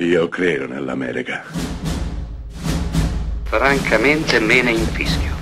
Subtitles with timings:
[0.00, 1.42] Io credo nell'America.
[3.42, 5.34] Francamente me ne infischio.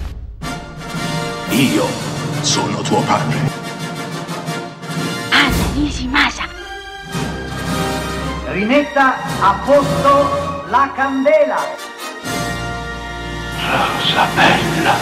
[1.51, 1.85] Io
[2.41, 3.39] sono tuo padre.
[5.29, 6.49] Anna Nishimasa.
[8.47, 11.59] Rimetta a posto la candela.
[13.61, 14.95] Rosa bella.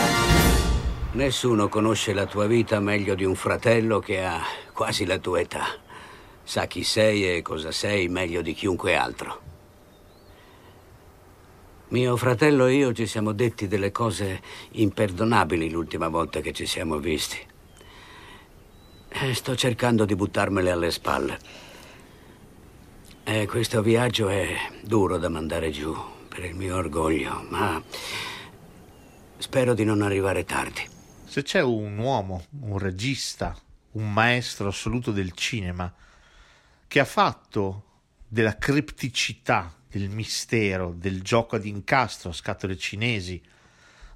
[1.12, 4.40] Nessuno conosce la tua vita meglio di un fratello che ha
[4.72, 5.64] quasi la tua età.
[6.44, 9.40] Sa chi sei e cosa sei meglio di chiunque altro.
[11.88, 14.42] Mio fratello e io ci siamo detti delle cose
[14.72, 17.38] imperdonabili l'ultima volta che ci siamo visti.
[19.08, 21.38] E sto cercando di buttarmele alle spalle.
[23.24, 25.96] E questo viaggio è duro da mandare giù
[26.28, 27.82] per il mio orgoglio, ma
[29.38, 30.86] spero di non arrivare tardi.
[31.24, 33.56] Se c'è un uomo, un regista,
[33.92, 35.90] un maestro assoluto del cinema
[36.94, 43.42] che ha fatto della cripticità, del mistero, del gioco ad incastro a scatole cinesi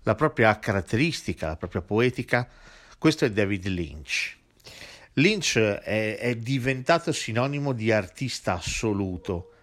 [0.05, 2.49] la propria caratteristica, la propria poetica,
[2.97, 4.37] questo è David Lynch.
[5.15, 9.55] Lynch è, è diventato sinonimo di artista assoluto.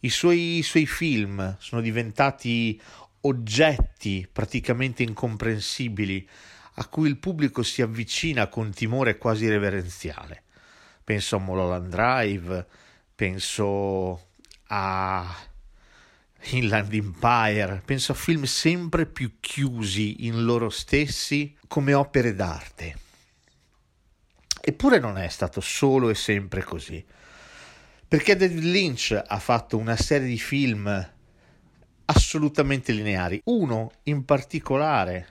[0.00, 2.78] I suoi, I suoi film sono diventati
[3.22, 6.28] oggetti praticamente incomprensibili
[6.74, 10.42] a cui il pubblico si avvicina con timore quasi reverenziale.
[11.04, 12.66] Penso a Mulholland Drive,
[13.14, 14.28] penso
[14.68, 15.36] a
[16.50, 22.98] Inland Empire, penso a film sempre più chiusi in loro stessi come opere d'arte.
[24.60, 27.04] Eppure non è stato solo e sempre così,
[28.08, 31.12] perché David Lynch ha fatto una serie di film
[32.06, 35.28] assolutamente lineari, uno in particolare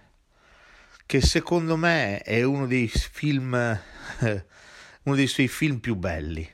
[1.06, 3.80] che secondo me è uno dei film
[5.04, 6.50] uno dei suoi film più belli.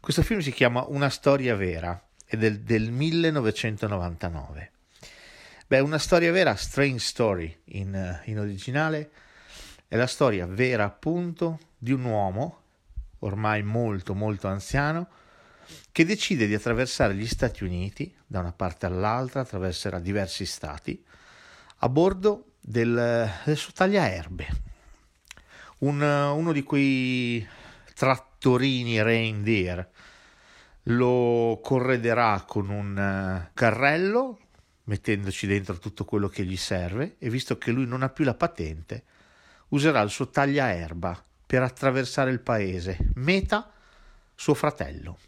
[0.00, 4.72] Questo film si chiama Una storia vera ed è del, del 1999.
[5.66, 9.10] Beh, una storia vera, Strange Story in, in originale,
[9.86, 12.62] è la storia vera appunto di un uomo,
[13.20, 15.08] ormai molto molto anziano,
[15.92, 21.02] che decide di attraversare gli Stati Uniti da una parte all'altra, attraverserà diversi stati,
[21.80, 24.46] a bordo del, del suo tagliaerbe,
[25.78, 27.46] un, uno di quei
[27.98, 29.90] trattorini reindeer,
[30.84, 34.38] lo correderà con un carrello,
[34.84, 38.34] mettendoci dentro tutto quello che gli serve, e visto che lui non ha più la
[38.34, 39.02] patente,
[39.70, 42.98] userà il suo tagliaerba per attraversare il paese.
[43.14, 43.68] Meta
[44.36, 45.18] suo fratello.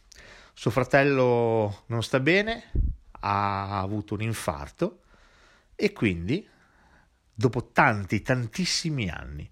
[0.54, 2.70] Suo fratello non sta bene,
[3.10, 5.00] ha avuto un infarto
[5.74, 6.48] e quindi,
[7.34, 9.50] dopo tanti, tantissimi anni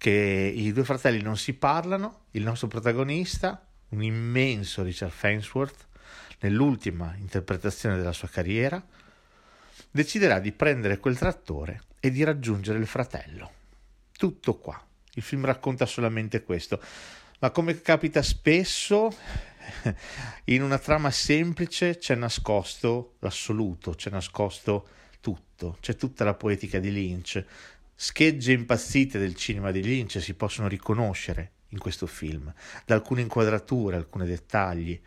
[0.00, 5.88] che i due fratelli non si parlano, il nostro protagonista, un immenso Richard Fainsworth,
[6.38, 8.82] nell'ultima interpretazione della sua carriera,
[9.90, 13.52] deciderà di prendere quel trattore e di raggiungere il fratello.
[14.16, 14.82] Tutto qua.
[15.12, 16.80] Il film racconta solamente questo.
[17.40, 19.14] Ma come capita spesso,
[20.44, 24.88] in una trama semplice c'è nascosto l'assoluto, c'è nascosto
[25.20, 27.44] tutto, c'è tutta la poetica di Lynch.
[28.02, 32.50] Schegge impazzite del cinema di Lynch si possono riconoscere in questo film,
[32.86, 34.98] da alcune inquadrature, alcuni dettagli.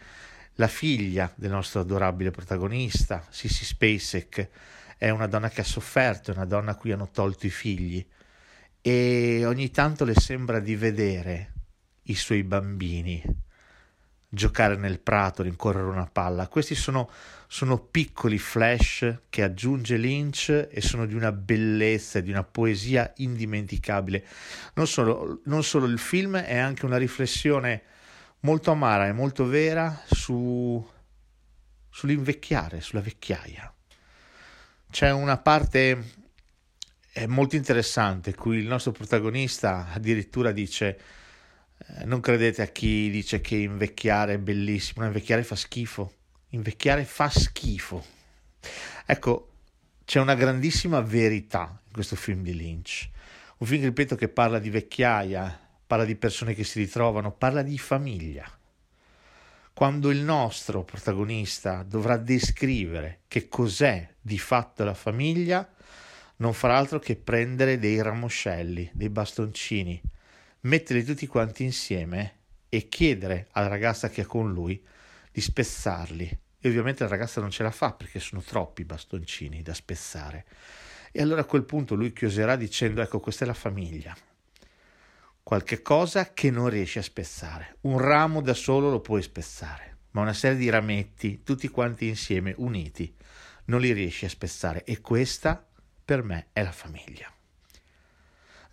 [0.58, 4.48] La figlia del nostro adorabile protagonista, Sissy Spacek,
[4.96, 8.06] è una donna che ha sofferto, è una donna a cui hanno tolto i figli
[8.80, 11.53] e ogni tanto le sembra di vedere
[12.03, 13.24] i suoi bambini
[14.34, 16.48] giocare nel prato, rincorrere una palla.
[16.48, 17.08] Questi sono,
[17.48, 23.14] sono, piccoli flash che aggiunge Lynch e sono di una bellezza e di una poesia
[23.18, 24.26] indimenticabile.
[24.74, 27.84] Non solo, non solo, il film è anche una riflessione
[28.40, 30.84] molto amara e molto vera su,
[31.90, 33.72] sull'invecchiare, sulla vecchiaia.
[34.90, 36.22] C'è una parte
[37.28, 41.00] molto interessante cui il nostro protagonista addirittura dice
[42.06, 46.14] non credete a chi dice che invecchiare è bellissimo, invecchiare fa schifo,
[46.50, 48.03] invecchiare fa schifo.
[49.06, 49.50] Ecco,
[50.06, 53.09] c'è una grandissima verità in questo film di Lynch,
[53.58, 57.78] un film, ripeto, che parla di vecchiaia, parla di persone che si ritrovano, parla di
[57.78, 58.50] famiglia.
[59.74, 65.68] Quando il nostro protagonista dovrà descrivere che cos'è di fatto la famiglia,
[66.38, 70.02] non farà altro che prendere dei ramoscelli, dei bastoncini,
[70.64, 74.82] metterli tutti quanti insieme e chiedere alla ragazza che è con lui
[75.32, 76.40] di spezzarli.
[76.60, 80.46] E ovviamente la ragazza non ce la fa perché sono troppi bastoncini da spezzare.
[81.12, 84.16] E allora a quel punto lui chioserà dicendo: Ecco, questa è la famiglia.
[85.44, 87.78] Qualche cosa che non riesci a spezzare.
[87.82, 92.54] Un ramo da solo lo puoi spezzare, ma una serie di rametti, tutti quanti insieme,
[92.58, 93.14] uniti.
[93.66, 95.68] Non li riesci a spezzare e questa
[96.06, 97.32] per me è la famiglia.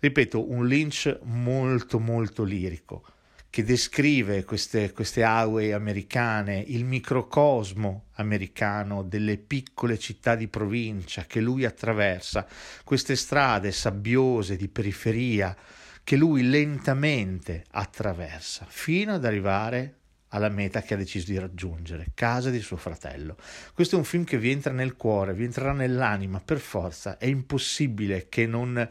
[0.03, 3.05] Ripeto, un Lynch molto molto lirico
[3.51, 11.39] che descrive queste, queste highway americane, il microcosmo americano delle piccole città di provincia che
[11.39, 12.47] lui attraversa,
[12.83, 15.55] queste strade sabbiose di periferia
[16.03, 19.97] che lui lentamente attraversa fino ad arrivare
[20.29, 23.37] alla meta che ha deciso di raggiungere, casa di suo fratello.
[23.71, 27.27] Questo è un film che vi entra nel cuore, vi entrerà nell'anima per forza, è
[27.27, 28.89] impossibile che non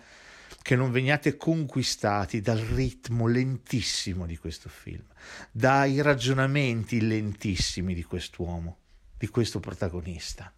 [0.63, 5.05] che non veniate conquistati dal ritmo lentissimo di questo film,
[5.51, 8.79] dai ragionamenti lentissimi di quest'uomo,
[9.17, 10.53] di questo protagonista.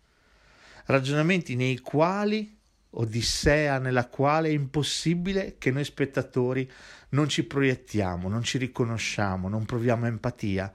[0.87, 2.59] Ragionamenti nei quali,
[2.91, 6.71] odissea nella quale è impossibile che noi spettatori
[7.11, 10.73] non ci proiettiamo, non ci riconosciamo, non proviamo empatia.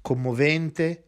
[0.00, 1.04] Commovente,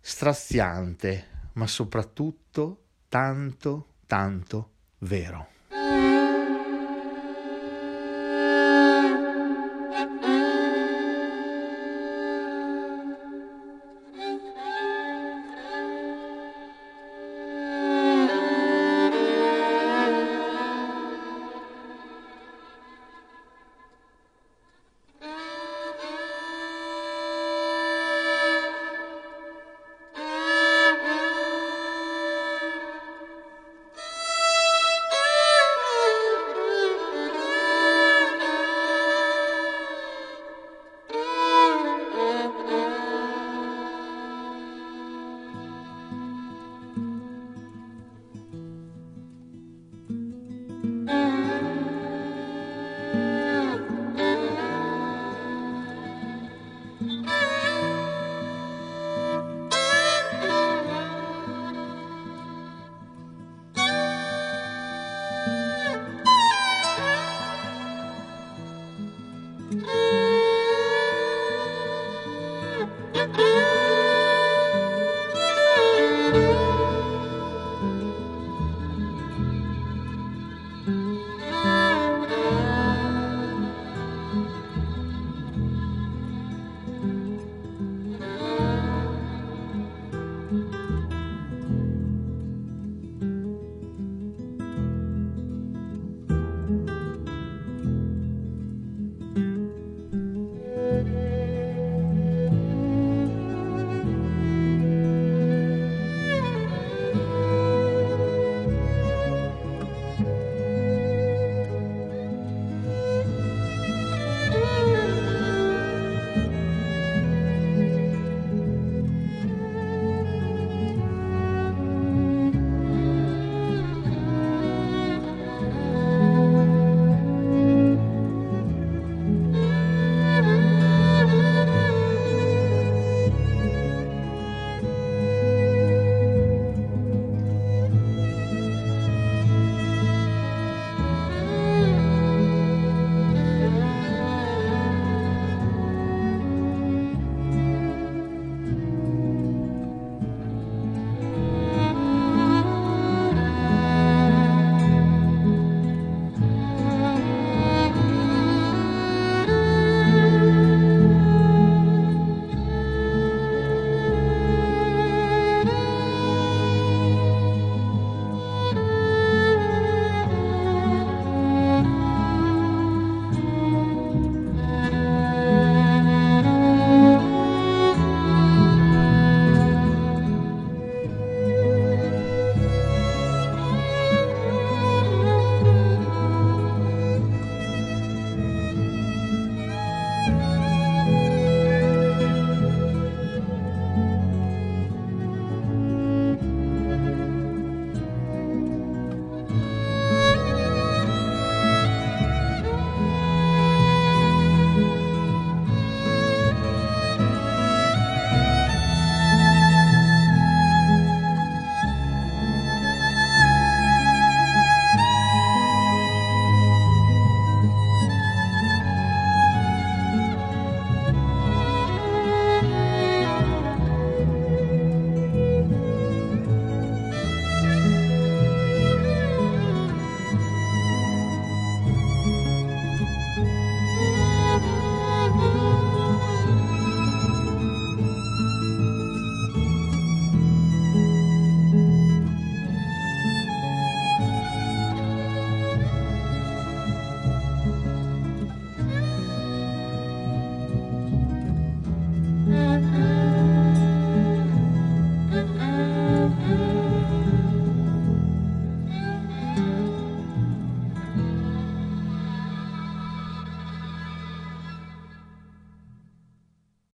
[0.00, 5.58] straziante, ma soprattutto tanto, tanto vero.